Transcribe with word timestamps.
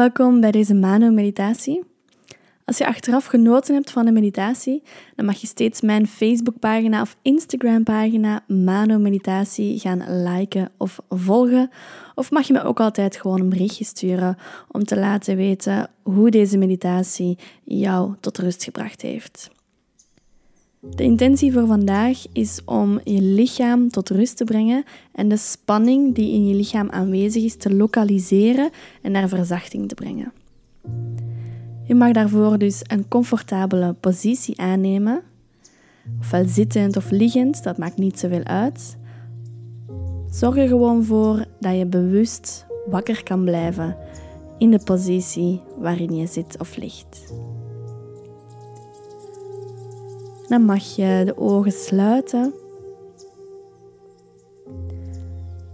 Welkom 0.00 0.40
bij 0.40 0.50
deze 0.50 0.74
Mano-meditatie. 0.74 1.82
Als 2.64 2.78
je 2.78 2.86
achteraf 2.86 3.24
genoten 3.24 3.74
hebt 3.74 3.90
van 3.90 4.04
de 4.04 4.12
meditatie, 4.12 4.82
dan 5.16 5.26
mag 5.26 5.40
je 5.40 5.46
steeds 5.46 5.80
mijn 5.80 6.06
Facebookpagina 6.06 7.00
of 7.00 7.16
Instagram-pagina 7.22 8.44
Mano 8.46 8.98
Meditatie 8.98 9.78
gaan 9.78 10.22
liken 10.22 10.70
of 10.76 11.00
volgen. 11.08 11.70
Of 12.14 12.30
mag 12.30 12.46
je 12.46 12.52
me 12.52 12.62
ook 12.62 12.80
altijd 12.80 13.16
gewoon 13.16 13.40
een 13.40 13.48
berichtje 13.48 13.84
sturen 13.84 14.36
om 14.68 14.84
te 14.84 14.98
laten 14.98 15.36
weten 15.36 15.90
hoe 16.02 16.30
deze 16.30 16.58
meditatie 16.58 17.38
jou 17.64 18.14
tot 18.20 18.38
rust 18.38 18.64
gebracht 18.64 19.02
heeft. 19.02 19.50
De 20.80 21.02
intentie 21.02 21.52
voor 21.52 21.66
vandaag 21.66 22.24
is 22.32 22.60
om 22.64 23.00
je 23.04 23.22
lichaam 23.22 23.88
tot 23.88 24.10
rust 24.10 24.36
te 24.36 24.44
brengen 24.44 24.84
en 25.12 25.28
de 25.28 25.36
spanning 25.36 26.14
die 26.14 26.32
in 26.32 26.46
je 26.46 26.54
lichaam 26.54 26.90
aanwezig 26.90 27.42
is 27.44 27.56
te 27.56 27.74
lokaliseren 27.74 28.70
en 29.02 29.12
naar 29.12 29.28
verzachting 29.28 29.88
te 29.88 29.94
brengen. 29.94 30.32
Je 31.84 31.94
mag 31.94 32.12
daarvoor 32.12 32.58
dus 32.58 32.82
een 32.86 33.08
comfortabele 33.08 33.92
positie 33.92 34.60
aannemen, 34.60 35.22
ofwel 36.20 36.44
zittend 36.46 36.96
of 36.96 37.10
liggend, 37.10 37.62
dat 37.62 37.78
maakt 37.78 37.98
niet 37.98 38.18
zoveel 38.18 38.44
uit. 38.44 38.96
Zorg 40.30 40.56
er 40.56 40.68
gewoon 40.68 41.04
voor 41.04 41.44
dat 41.58 41.78
je 41.78 41.86
bewust 41.86 42.66
wakker 42.86 43.22
kan 43.22 43.44
blijven 43.44 43.96
in 44.58 44.70
de 44.70 44.80
positie 44.84 45.60
waarin 45.78 46.16
je 46.16 46.26
zit 46.26 46.58
of 46.58 46.76
ligt. 46.76 47.32
Dan 50.50 50.64
mag 50.64 50.96
je 50.96 51.22
de 51.24 51.36
ogen 51.36 51.72
sluiten. 51.72 52.54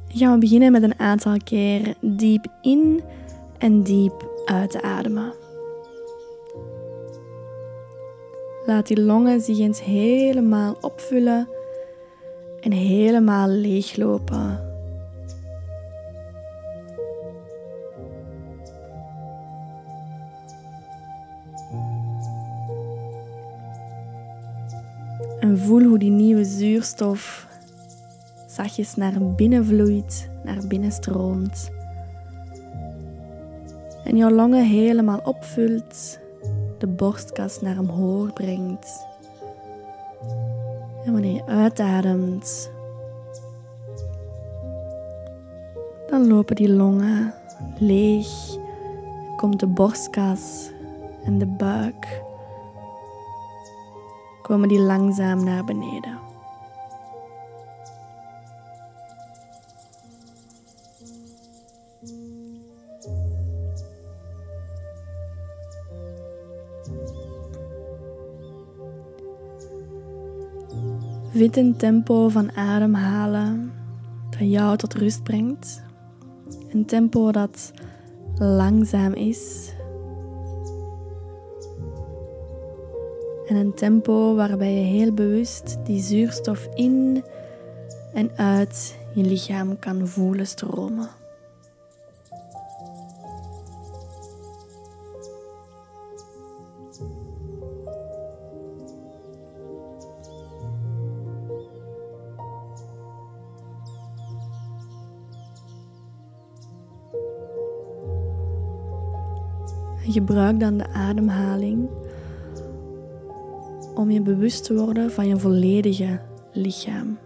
Gaan 0.08 0.32
we 0.32 0.38
beginnen 0.38 0.72
met 0.72 0.82
een 0.82 0.98
aantal 0.98 1.36
keer 1.44 1.94
diep 2.00 2.46
in 2.62 3.02
en 3.58 3.82
diep 3.82 4.28
uit 4.44 4.70
te 4.70 4.82
ademen. 4.82 5.32
Laat 8.66 8.86
die 8.86 9.00
longen 9.00 9.40
zich 9.40 9.58
eens 9.58 9.82
helemaal 9.82 10.76
opvullen 10.80 11.48
en 12.60 12.72
helemaal 12.72 13.48
leeglopen. 13.48 14.65
Voel 25.66 25.82
hoe 25.82 25.98
die 25.98 26.10
nieuwe 26.10 26.44
zuurstof 26.44 27.46
zachtjes 28.46 28.94
naar 28.94 29.34
binnen 29.34 29.64
vloeit, 29.64 30.28
naar 30.44 30.66
binnen 30.68 30.92
stroomt. 30.92 31.70
En 34.04 34.16
jouw 34.16 34.30
longen 34.30 34.64
helemaal 34.64 35.20
opvult, 35.24 36.18
de 36.78 36.86
borstkas 36.86 37.60
naar 37.60 37.78
omhoog 37.78 38.32
brengt. 38.32 39.06
En 41.04 41.12
wanneer 41.12 41.34
je 41.34 41.46
uitademt, 41.46 42.70
dan 46.10 46.26
lopen 46.26 46.56
die 46.56 46.72
longen 46.72 47.34
leeg, 47.78 48.28
komt 49.36 49.60
de 49.60 49.66
borstkas 49.66 50.70
en 51.24 51.38
de 51.38 51.46
buik 51.46 52.24
komen 54.46 54.68
die 54.68 54.80
langzaam 54.80 55.44
naar 55.44 55.64
beneden. 55.64 56.18
Vind 71.30 71.56
een 71.56 71.76
tempo 71.76 72.28
van 72.28 72.52
ademhalen 72.52 73.72
dat 74.30 74.50
jou 74.50 74.76
tot 74.76 74.94
rust 74.94 75.22
brengt. 75.22 75.82
Een 76.68 76.84
tempo 76.84 77.32
dat 77.32 77.72
langzaam 78.34 79.12
is 79.12 79.72
En 83.46 83.56
een 83.56 83.74
tempo 83.74 84.34
waarbij 84.34 84.74
je 84.74 84.84
heel 84.84 85.12
bewust 85.12 85.76
die 85.84 86.02
zuurstof 86.02 86.68
in 86.74 87.24
en 88.14 88.30
uit 88.36 88.96
je 89.14 89.22
lichaam 89.22 89.78
kan 89.78 90.08
voelen 90.08 90.46
stromen. 90.46 91.08
gebruik 110.16 110.60
dan 110.60 110.78
de 110.78 110.88
ademhaling 110.88 111.88
om 113.96 114.10
je 114.10 114.20
bewust 114.20 114.64
te 114.64 114.74
worden 114.74 115.10
van 115.10 115.28
je 115.28 115.38
volledige 115.38 116.20
lichaam. 116.52 117.18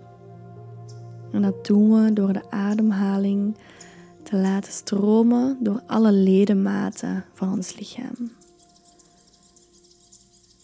En 1.32 1.42
dat 1.42 1.66
doen 1.66 2.04
we 2.04 2.12
door 2.12 2.32
de 2.32 2.50
ademhaling 2.50 3.56
te 4.22 4.36
laten 4.36 4.72
stromen 4.72 5.56
door 5.60 5.82
alle 5.86 6.12
ledematen 6.12 7.24
van 7.32 7.52
ons 7.52 7.78
lichaam. 7.78 8.30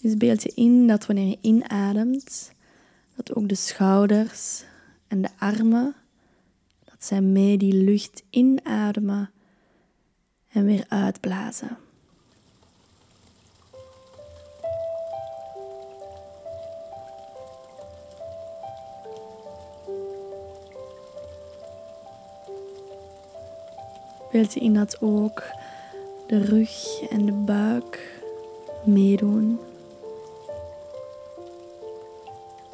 Dus 0.00 0.16
beeld 0.16 0.42
je 0.42 0.52
in 0.54 0.86
dat 0.86 1.06
wanneer 1.06 1.28
je 1.28 1.38
inademt, 1.40 2.52
dat 3.16 3.34
ook 3.34 3.48
de 3.48 3.54
schouders 3.54 4.64
en 5.08 5.22
de 5.22 5.28
armen, 5.38 5.94
dat 6.84 7.04
zij 7.04 7.20
mee 7.20 7.58
die 7.58 7.74
lucht 7.74 8.22
inademen 8.30 9.30
en 10.48 10.64
weer 10.64 10.84
uitblazen. 10.88 11.76
Beeld 24.30 24.52
je 24.52 24.60
in 24.60 24.74
dat 24.74 25.00
ook 25.00 25.42
de 26.26 26.38
rug 26.38 27.00
en 27.10 27.26
de 27.26 27.32
buik 27.32 28.20
meedoen. 28.84 29.60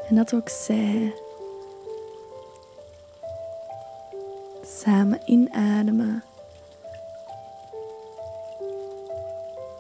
En 0.09 0.15
dat 0.15 0.35
ook 0.35 0.49
zij 0.49 1.15
samen 4.63 5.21
inademen 5.25 6.25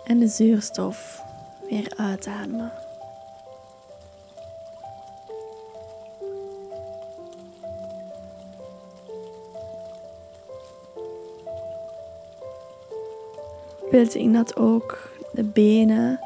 en 0.04 0.18
de 0.18 0.28
zuurstof 0.28 1.24
weer 1.68 1.92
uitademen. 1.96 2.72
Beeld 13.92 14.14
in 14.14 14.32
dat 14.32 14.56
ook 14.56 15.10
de 15.32 15.42
benen 15.42 16.20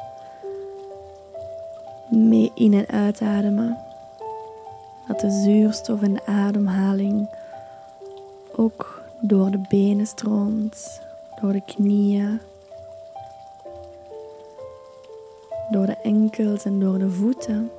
mee 2.09 2.51
in- 2.55 2.73
en 2.73 2.87
uitademen. 2.87 3.77
Dat 5.07 5.19
de 5.19 5.29
zuurstof 5.31 6.01
en 6.01 6.13
de 6.13 6.25
ademhaling 6.25 7.29
ook 8.55 9.03
door 9.19 9.51
de 9.51 9.61
benen 9.69 10.07
stroomt, 10.07 11.01
door 11.41 11.51
de 11.51 11.61
knieën, 11.65 12.39
door 15.71 15.85
de 15.85 15.97
enkels 16.03 16.65
en 16.65 16.79
door 16.79 16.99
de 16.99 17.09
voeten. 17.09 17.71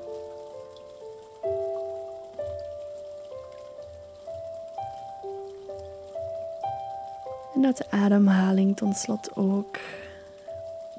En 7.59 7.65
dat 7.65 7.77
de 7.77 7.91
ademhaling 7.91 8.77
tot 8.77 8.97
slot 8.97 9.37
ook 9.37 9.79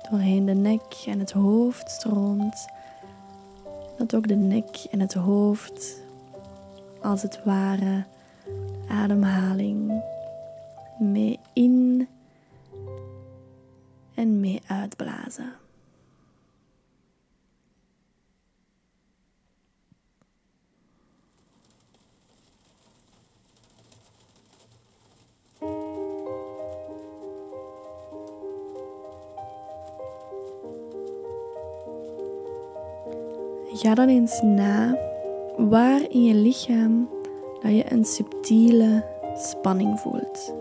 doorheen 0.10 0.46
de 0.46 0.54
nek 0.54 1.04
en 1.08 1.20
het 1.20 1.32
hoofd 1.32 1.90
stroomt. 1.90 2.68
Dat 3.98 4.16
ook 4.16 4.28
de 4.28 4.36
nek 4.36 4.88
en 4.92 5.00
het 5.00 5.14
hoofd 5.14 6.02
als 7.02 7.22
het 7.22 7.44
ware 7.44 8.04
ademhaling 8.90 10.04
mee 10.98 11.40
in 11.54 12.08
en 14.16 14.40
mee 14.40 14.62
uitblazen. 14.68 15.54
Ga 33.80 33.96
dan 33.96 34.08
eens 34.08 34.42
na 34.42 34.98
waar 35.58 36.02
in 36.10 36.24
je 36.24 36.34
lichaam 36.34 37.10
dat 37.62 37.72
je 37.72 37.92
een 37.92 38.06
subtiele 38.06 39.06
spanning 39.36 40.00
voelt. 40.00 40.54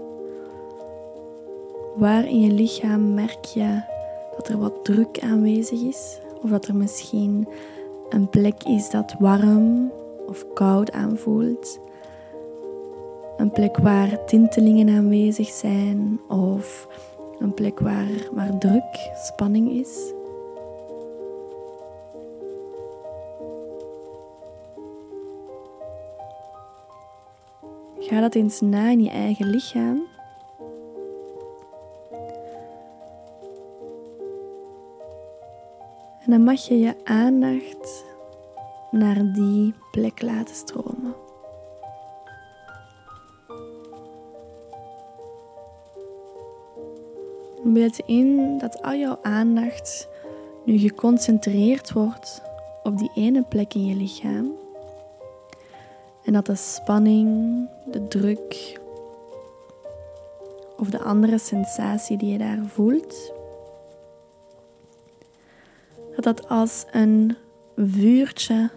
Waar 1.97 2.25
in 2.25 2.41
je 2.41 2.53
lichaam 2.53 3.15
merk 3.15 3.45
je 3.45 3.81
dat 4.37 4.49
er 4.49 4.59
wat 4.59 4.85
druk 4.85 5.21
aanwezig 5.21 5.81
is? 5.81 6.21
Of 6.43 6.51
dat 6.51 6.67
er 6.67 6.77
misschien 6.77 7.49
een 8.09 8.29
plek 8.29 8.63
is 8.63 8.91
dat 8.91 9.15
warm 9.19 9.93
of 10.27 10.47
koud 10.55 10.93
aanvoelt? 10.93 11.81
Een 13.37 13.51
plek 13.51 13.77
waar 13.77 14.25
tintelingen 14.25 14.97
aanwezig 14.97 15.49
zijn 15.49 16.21
of 16.29 16.89
een 17.39 17.55
plek 17.55 17.81
waar, 17.81 18.29
waar 18.33 18.59
druk, 18.59 19.11
spanning 19.15 19.71
is? 19.71 20.17
Ga 28.09 28.21
dat 28.21 28.35
eens 28.35 28.61
na 28.61 28.91
in 28.91 29.03
je 29.03 29.11
eigen 29.11 29.51
lichaam. 29.51 30.03
En 36.25 36.31
dan 36.31 36.43
mag 36.43 36.61
je 36.61 36.79
je 36.79 36.95
aandacht 37.05 38.05
naar 38.91 39.33
die 39.33 39.75
plek 39.91 40.23
laten 40.23 40.55
stromen. 40.55 41.15
Beeld 47.65 47.99
in 47.99 48.59
dat 48.59 48.83
al 48.83 48.95
jouw 48.95 49.19
aandacht 49.23 50.09
nu 50.65 50.79
geconcentreerd 50.79 51.93
wordt 51.93 52.43
op 52.83 52.99
die 52.99 53.11
ene 53.15 53.43
plek 53.43 53.75
in 53.75 53.87
je 53.87 53.95
lichaam. 53.95 54.58
En 56.29 56.35
dat 56.35 56.47
de 56.47 56.55
spanning, 56.55 57.69
de 57.91 58.09
druk 58.09 58.81
of 60.77 60.91
de 60.91 60.99
andere 60.99 61.39
sensatie 61.39 62.17
die 62.17 62.33
je 62.33 62.39
daar 62.39 62.59
voelt, 62.67 63.33
dat 66.15 66.25
dat 66.25 66.49
als 66.49 66.85
een 66.91 67.37
vuurtje 67.77 68.71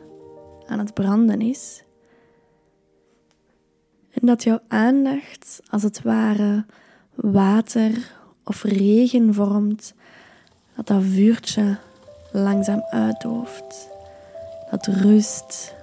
aan 0.66 0.80
het 0.80 0.94
branden 0.94 1.42
is. 1.42 1.84
En 4.12 4.28
dat 4.28 4.44
jouw 4.44 4.60
aandacht 4.68 5.62
als 5.70 5.84
het 5.84 6.02
ware 6.02 6.66
water 7.16 8.12
of 8.44 8.64
regen 8.64 9.34
vormt, 9.34 9.94
dat 10.76 10.88
dat 10.88 11.04
vuurtje 11.04 11.78
langzaam 12.32 12.84
uitdooft, 12.90 13.90
dat 14.70 14.86
rust 14.86 15.80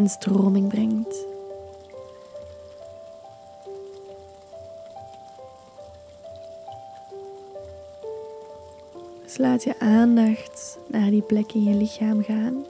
en 0.00 0.08
stroming 0.08 0.68
brengt. 0.68 1.26
Dus 9.22 9.36
laat 9.36 9.62
je 9.62 9.78
aandacht 9.78 10.78
naar 10.86 11.10
die 11.10 11.22
plek 11.22 11.52
in 11.52 11.64
je 11.64 11.74
lichaam 11.74 12.22
gaan. 12.22 12.64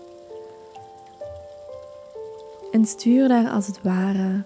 En 2.73 2.85
stuur 2.85 3.29
daar 3.29 3.51
als 3.51 3.67
het 3.67 3.83
ware 3.83 4.45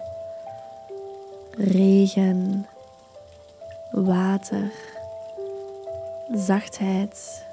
regen, 1.51 2.67
water, 3.91 4.71
zachtheid 6.33 7.45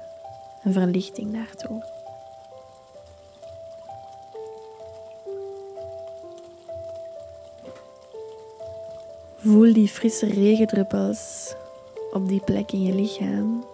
en 0.63 0.73
verlichting 0.73 1.31
naartoe. 1.31 1.92
Voel 9.43 9.73
die 9.73 9.87
frisse 9.87 10.25
regendruppels 10.25 11.53
op 12.13 12.27
die 12.27 12.39
plek 12.39 12.71
in 12.71 12.83
je 12.83 12.93
lichaam. 12.93 13.65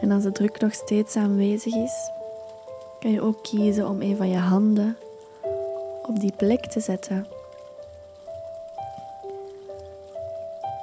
En 0.00 0.10
als 0.10 0.22
de 0.22 0.32
druk 0.32 0.60
nog 0.60 0.74
steeds 0.74 1.16
aanwezig 1.16 1.74
is, 1.74 2.10
kan 3.00 3.10
je 3.10 3.20
ook 3.20 3.42
kiezen 3.42 3.88
om 3.88 4.02
een 4.02 4.16
van 4.16 4.28
je 4.28 4.38
handen 4.38 4.96
op 6.02 6.20
die 6.20 6.32
plek 6.36 6.66
te 6.66 6.80
zetten. 6.80 7.33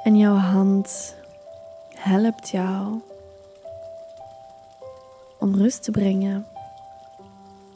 En 0.04 0.18
jouw 0.18 0.36
hand 0.36 1.16
helpt 1.96 2.50
jou 2.50 3.02
om 5.40 5.56
rust 5.56 5.84
te 5.84 5.92
brengen, 5.92 6.46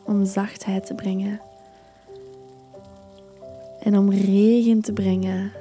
om 0.04 0.26
zachtheid 0.26 0.86
te 0.86 0.94
brengen 0.96 1.42
en 3.80 3.98
om 3.98 4.10
regen 4.12 4.82
te 4.82 4.94
brengen 4.94 5.52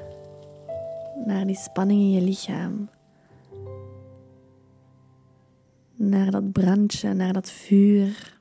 naar 1.25 1.47
die 1.47 1.57
spanning 1.57 2.01
in 2.01 2.11
je 2.11 2.21
lichaam. 2.21 2.89
Naar 5.95 6.31
dat 6.31 6.53
brandje, 6.53 7.13
naar 7.13 7.33
dat 7.33 7.51
vuur. 7.51 8.41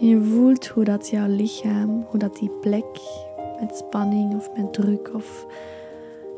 Je 0.00 0.22
voelt 0.22 0.66
hoe 0.66 0.84
dat 0.84 1.08
jouw 1.08 1.26
lichaam, 1.28 2.06
hoe 2.10 2.18
dat 2.18 2.36
die 2.36 2.50
plek 2.60 3.00
met 3.60 3.76
spanning 3.76 4.34
of 4.34 4.50
met 4.56 4.72
druk 4.72 5.10
of 5.14 5.46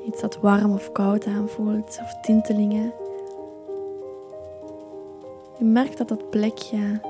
iets 0.06 0.20
dat 0.20 0.38
warm 0.40 0.72
of 0.72 0.92
koud 0.92 1.26
aanvoelt 1.26 1.98
of 2.02 2.20
tintelingen. 2.20 2.92
Je 5.58 5.64
merkt 5.64 5.98
dat 5.98 6.08
dat 6.08 6.30
plekje 6.30 7.00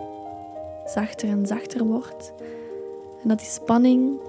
zachter 0.86 1.28
en 1.28 1.46
zachter 1.46 1.84
wordt 1.84 2.32
en 3.22 3.28
dat 3.28 3.38
die 3.38 3.48
spanning 3.48 4.20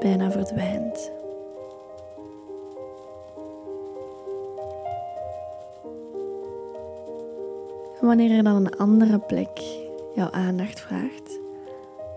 bijna 0.00 0.30
verdwijnt. 0.30 1.10
En 8.00 8.06
wanneer 8.06 8.36
er 8.36 8.42
dan 8.42 8.56
een 8.56 8.76
andere 8.76 9.18
plek 9.18 9.60
jouw 10.14 10.30
aandacht 10.30 10.80
vraagt, 10.80 11.40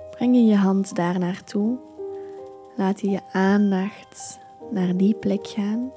breng 0.09 0.35
je 0.35 0.45
je 0.45 0.55
hand 0.55 0.95
daar 0.95 1.19
naartoe. 1.19 1.77
Laat 2.75 3.01
je 3.01 3.09
je 3.09 3.19
aandacht 3.31 4.39
naar 4.71 4.97
die 4.97 5.13
plek 5.13 5.47
gaan. 5.47 5.91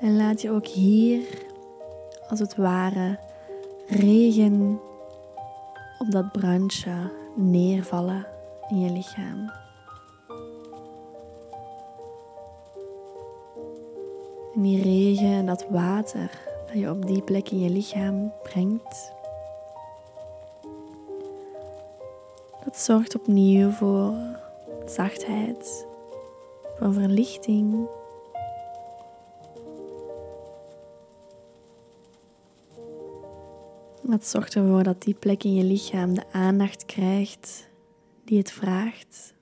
En 0.00 0.16
laat 0.16 0.42
je 0.42 0.50
ook 0.50 0.66
hier, 0.66 1.20
als 2.28 2.38
het 2.38 2.56
ware, 2.56 3.18
regen 3.86 4.80
op 5.98 6.10
dat 6.10 6.32
brandje 6.32 7.12
neervallen 7.34 8.26
in 8.68 8.80
je 8.80 8.90
lichaam. 8.90 9.52
En 14.54 14.62
die 14.62 14.82
regen 14.82 15.32
en 15.32 15.46
dat 15.46 15.66
water 15.70 16.30
dat 16.66 16.78
je 16.78 16.90
op 16.90 17.06
die 17.06 17.22
plek 17.22 17.50
in 17.50 17.58
je 17.58 17.70
lichaam 17.70 18.32
brengt, 18.42 19.13
dat 22.74 22.82
zorgt 22.82 23.14
opnieuw 23.14 23.70
voor 23.70 24.16
zachtheid, 24.86 25.86
voor 26.78 26.92
verlichting. 26.92 27.88
Dat 34.02 34.26
zorgt 34.26 34.54
ervoor 34.54 34.82
dat 34.82 35.02
die 35.02 35.14
plek 35.14 35.44
in 35.44 35.54
je 35.54 35.64
lichaam 35.64 36.14
de 36.14 36.32
aandacht 36.32 36.84
krijgt 36.84 37.68
die 38.24 38.38
het 38.38 38.52
vraagt. 38.52 39.34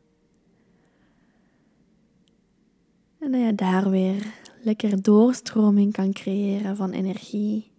En 3.18 3.32
dat 3.32 3.40
je 3.40 3.54
daar 3.54 3.90
weer 3.90 4.26
lekker 4.62 5.02
doorstroming 5.02 5.92
kan 5.92 6.12
creëren 6.12 6.76
van 6.76 6.90
energie. 6.90 7.70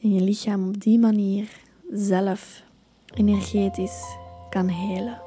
En 0.00 0.12
je 0.12 0.20
lichaam 0.20 0.68
op 0.68 0.80
die 0.80 0.98
manier 0.98 1.48
zelf 1.92 2.70
energetisch 3.14 4.16
kan 4.50 4.68
helen. 4.68 5.20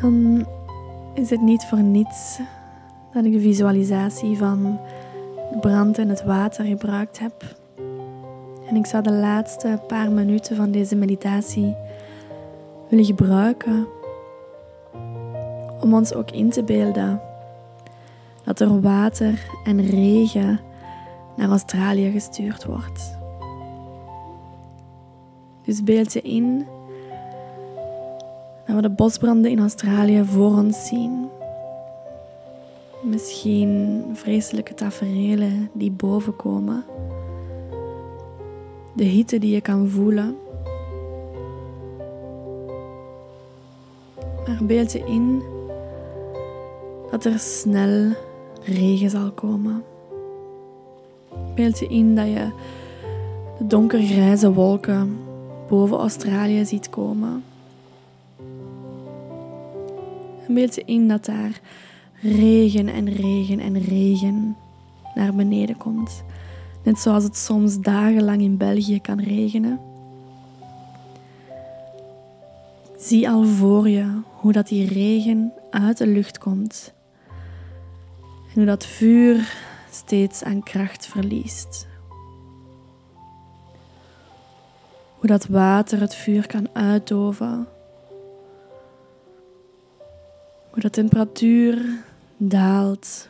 Dan 0.00 0.46
is 1.14 1.30
het 1.30 1.40
niet 1.40 1.64
voor 1.64 1.82
niets 1.82 2.38
dat 3.12 3.24
ik 3.24 3.32
de 3.32 3.40
visualisatie 3.40 4.36
van 4.36 4.80
de 5.52 5.58
brand 5.58 5.98
en 5.98 6.08
het 6.08 6.24
water 6.24 6.64
gebruikt 6.64 7.18
heb 7.18 7.62
en 8.74 8.80
ik 8.80 8.86
zou 8.86 9.02
de 9.02 9.12
laatste 9.12 9.80
paar 9.86 10.10
minuten 10.10 10.56
van 10.56 10.70
deze 10.70 10.96
meditatie 10.96 11.76
willen 12.88 13.04
gebruiken 13.04 13.86
om 15.80 15.94
ons 15.94 16.14
ook 16.14 16.30
in 16.30 16.50
te 16.50 16.62
beelden 16.62 17.20
dat 18.44 18.60
er 18.60 18.80
water 18.80 19.46
en 19.64 19.80
regen 19.86 20.60
naar 21.36 21.48
Australië 21.48 22.10
gestuurd 22.10 22.64
wordt. 22.64 23.18
Dus 25.64 25.82
beeld 25.82 26.12
je 26.12 26.20
in 26.20 26.66
dat 28.66 28.76
we 28.76 28.82
de 28.82 28.90
bosbranden 28.90 29.50
in 29.50 29.58
Australië 29.58 30.24
voor 30.24 30.56
ons 30.56 30.86
zien. 30.86 31.28
Misschien 33.02 34.04
vreselijke 34.12 34.74
taferelen 34.74 35.70
die 35.72 35.90
bovenkomen. 35.90 36.84
De 38.94 39.04
hitte 39.04 39.38
die 39.38 39.54
je 39.54 39.60
kan 39.60 39.88
voelen. 39.88 40.36
Maar 44.46 44.58
beeld 44.62 44.92
je 44.92 45.04
in 45.06 45.42
dat 47.10 47.24
er 47.24 47.38
snel 47.38 48.12
regen 48.62 49.10
zal 49.10 49.30
komen. 49.30 49.82
Beeld 51.54 51.78
je 51.78 51.86
in 51.86 52.14
dat 52.14 52.26
je 52.26 52.50
de 53.58 53.66
donkergrijze 53.66 54.52
wolken 54.52 55.16
boven 55.68 55.96
Australië 55.96 56.64
ziet 56.64 56.90
komen. 56.90 57.44
En 60.46 60.54
beeld 60.54 60.74
je 60.74 60.82
in 60.84 61.08
dat 61.08 61.24
daar 61.24 61.60
regen 62.20 62.88
en 62.88 63.12
regen 63.12 63.60
en 63.60 63.78
regen 63.78 64.56
naar 65.14 65.34
beneden 65.34 65.76
komt. 65.76 66.24
Net 66.84 66.98
zoals 66.98 67.24
het 67.24 67.36
soms 67.36 67.80
dagenlang 67.80 68.40
in 68.40 68.56
België 68.56 69.00
kan 69.00 69.20
regenen. 69.20 69.80
Zie 72.98 73.28
al 73.28 73.44
voor 73.44 73.88
je 73.88 74.20
hoe 74.40 74.52
dat 74.52 74.68
die 74.68 74.88
regen 74.88 75.52
uit 75.70 75.98
de 75.98 76.06
lucht 76.06 76.38
komt. 76.38 76.92
En 78.20 78.54
hoe 78.54 78.64
dat 78.64 78.86
vuur 78.86 79.56
steeds 79.90 80.42
aan 80.42 80.62
kracht 80.62 81.06
verliest. 81.06 81.86
Hoe 85.18 85.28
dat 85.28 85.46
water 85.46 86.00
het 86.00 86.14
vuur 86.14 86.46
kan 86.46 86.68
uitdoven. 86.72 87.66
Hoe 90.70 90.82
de 90.82 90.90
temperatuur 90.90 92.04
daalt 92.36 93.28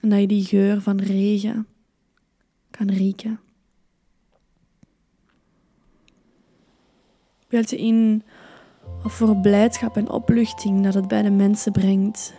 en 0.00 0.08
dat 0.08 0.20
je 0.20 0.26
die 0.26 0.44
geur 0.44 0.80
van 0.80 1.00
regen 1.00 1.66
kan. 2.86 3.38
Beeld 7.48 7.70
je 7.70 7.76
in 7.76 8.22
of 9.04 9.12
voor 9.12 9.36
blijdschap 9.36 9.96
en 9.96 10.10
opluchting 10.10 10.84
dat 10.84 10.94
het 10.94 11.08
bij 11.08 11.22
de 11.22 11.30
mensen 11.30 11.72
brengt 11.72 12.34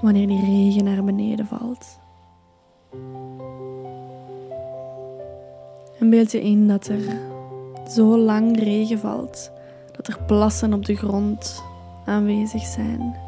wanneer 0.00 0.26
die 0.26 0.44
regen 0.44 0.84
naar 0.84 1.04
beneden 1.04 1.46
valt. 1.46 1.98
En 5.98 6.10
beeld 6.10 6.32
je 6.32 6.42
in 6.42 6.68
dat 6.68 6.86
er 6.86 7.20
zo 7.90 8.18
lang 8.18 8.58
regen 8.58 8.98
valt 8.98 9.50
dat 9.96 10.08
er 10.08 10.22
plassen 10.26 10.72
op 10.72 10.84
de 10.84 10.96
grond 10.96 11.62
aanwezig 12.04 12.62
zijn. 12.62 13.27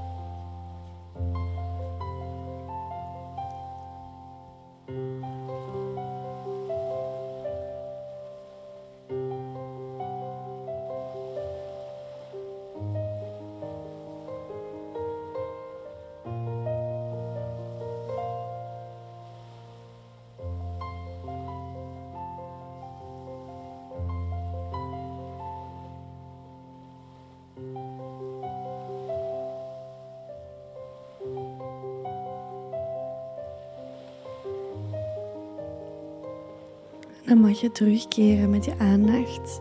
Dan 37.31 37.41
mag 37.41 37.61
je 37.61 37.73
terugkeren 37.73 38.51
met 38.51 38.65
je 38.65 38.79
aandacht 38.79 39.61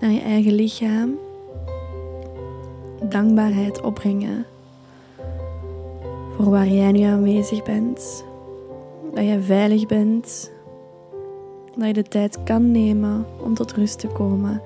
naar 0.00 0.10
je 0.10 0.20
eigen 0.20 0.52
lichaam. 0.52 1.18
Dankbaarheid 3.08 3.80
opbrengen 3.80 4.46
voor 6.36 6.50
waar 6.50 6.68
jij 6.68 6.92
nu 6.92 7.00
aanwezig 7.00 7.62
bent. 7.62 8.24
Dat 9.14 9.24
je 9.24 9.40
veilig 9.40 9.86
bent. 9.86 10.50
Dat 11.76 11.86
je 11.86 11.92
de 11.92 12.02
tijd 12.02 12.42
kan 12.42 12.70
nemen 12.70 13.26
om 13.44 13.54
tot 13.54 13.72
rust 13.72 13.98
te 13.98 14.06
komen 14.06 14.62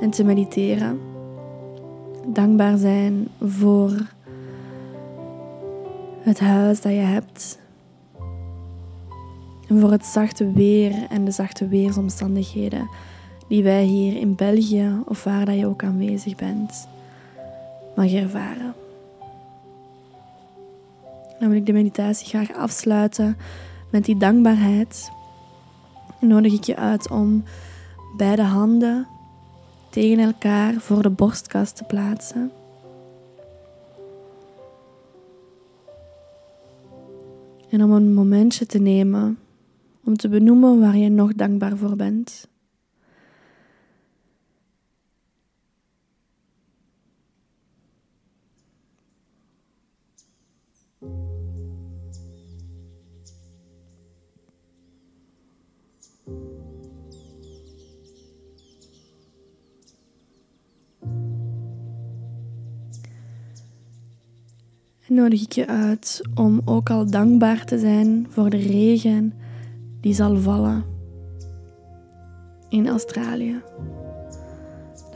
en 0.00 0.10
te 0.10 0.24
mediteren. 0.24 1.00
Dankbaar 2.26 2.76
zijn 2.76 3.28
voor 3.40 3.92
het 6.20 6.40
huis 6.40 6.80
dat 6.80 6.92
je 6.92 6.98
hebt 6.98 7.58
en 9.68 9.80
voor 9.80 9.90
het 9.90 10.04
zachte 10.04 10.50
weer 10.52 11.06
en 11.08 11.24
de 11.24 11.30
zachte 11.30 11.68
weersomstandigheden 11.68 12.88
die 13.48 13.62
wij 13.62 13.84
hier 13.84 14.16
in 14.16 14.34
België 14.34 15.02
of 15.04 15.24
waar 15.24 15.44
dat 15.44 15.58
je 15.58 15.66
ook 15.66 15.84
aanwezig 15.84 16.34
bent, 16.34 16.88
mag 17.96 18.12
ervaren. 18.12 18.74
Dan 21.38 21.48
wil 21.48 21.58
ik 21.58 21.66
de 21.66 21.72
meditatie 21.72 22.26
graag 22.26 22.52
afsluiten 22.52 23.36
met 23.90 24.04
die 24.04 24.16
dankbaarheid. 24.16 25.10
En 26.20 26.28
nodig 26.28 26.52
ik 26.52 26.64
je 26.64 26.76
uit 26.76 27.10
om 27.10 27.44
beide 28.16 28.42
handen 28.42 29.06
tegen 29.90 30.18
elkaar 30.18 30.74
voor 30.74 31.02
de 31.02 31.10
borstkast 31.10 31.76
te 31.76 31.84
plaatsen. 31.84 32.50
En 37.70 37.82
om 37.82 37.92
een 37.92 38.14
momentje 38.14 38.66
te 38.66 38.78
nemen 38.78 39.38
om 40.06 40.16
te 40.16 40.28
benoemen 40.28 40.80
waar 40.80 40.96
je 40.96 41.08
nog 41.08 41.34
dankbaar 41.34 41.76
voor 41.76 41.96
bent. 41.96 42.48
En 65.08 65.14
nodig 65.14 65.42
ik 65.42 65.52
je 65.52 65.66
uit 65.66 66.20
om 66.34 66.60
ook 66.64 66.90
al 66.90 67.10
dankbaar 67.10 67.64
te 67.64 67.78
zijn 67.78 68.26
voor 68.30 68.50
de 68.50 68.56
regen 68.56 69.32
die 70.06 70.14
zal 70.14 70.36
vallen 70.36 70.84
in 72.68 72.88
Australië. 72.88 73.62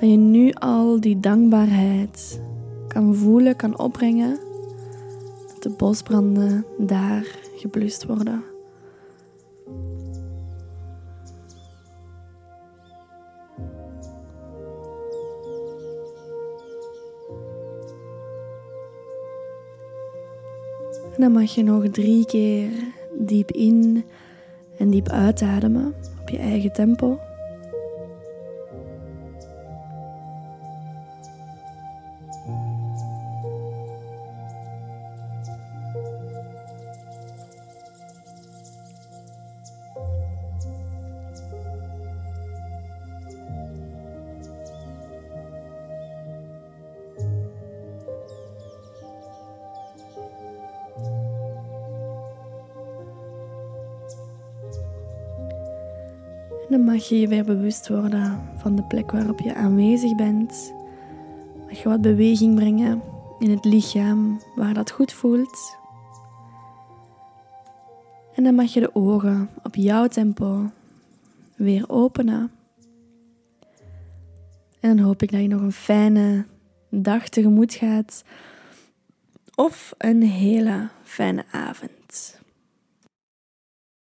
Dat 0.00 0.11
je 0.11 0.16
nu 0.16 0.52
al 0.52 1.00
die 1.00 1.20
dankbaarheid 1.20 2.42
kan 2.88 3.14
voelen, 3.14 3.56
kan 3.56 3.78
opbrengen, 3.78 4.38
dat 5.47 5.62
de 5.62 5.70
bosbranden 5.76 6.64
daar 6.78 7.38
geblust 7.56 8.06
worden. 8.06 8.42
En 21.14 21.20
dan 21.26 21.32
mag 21.32 21.54
je 21.54 21.62
nog 21.62 21.88
drie 21.88 22.26
keer 22.26 22.70
diep 23.18 23.50
in 23.50 24.04
en 24.80 24.90
diep 24.90 25.08
uitademen 25.08 25.94
op 26.20 26.28
je 26.28 26.38
eigen 26.38 26.72
tempo. 26.72 27.18
Dan 56.70 56.84
mag 56.84 57.08
je 57.08 57.20
je 57.20 57.28
weer 57.28 57.44
bewust 57.44 57.88
worden 57.88 58.40
van 58.56 58.76
de 58.76 58.82
plek 58.82 59.10
waarop 59.10 59.40
je 59.40 59.54
aanwezig 59.54 60.14
bent. 60.14 60.74
Mag 61.66 61.82
je 61.82 61.88
wat 61.88 62.00
beweging 62.00 62.54
brengen 62.54 63.02
in 63.38 63.50
het 63.50 63.64
lichaam 63.64 64.40
waar 64.54 64.74
dat 64.74 64.90
goed 64.90 65.12
voelt. 65.12 65.78
En 68.34 68.44
dan 68.44 68.54
mag 68.54 68.72
je 68.72 68.80
de 68.80 68.94
ogen 68.94 69.50
op 69.62 69.74
jouw 69.74 70.06
tempo 70.06 70.70
weer 71.56 71.84
openen. 71.88 72.50
En 74.80 74.96
dan 74.96 74.98
hoop 74.98 75.22
ik 75.22 75.30
dat 75.30 75.40
je 75.40 75.48
nog 75.48 75.60
een 75.60 75.72
fijne 75.72 76.44
dag 76.88 77.28
tegemoet 77.28 77.74
gaat. 77.74 78.24
Of 79.54 79.94
een 79.98 80.22
hele 80.22 80.88
fijne 81.02 81.44
avond. 81.50 82.39